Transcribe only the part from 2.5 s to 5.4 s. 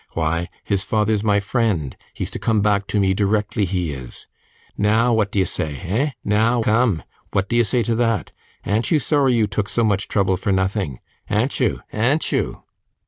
back to me directly, he is. Now, what do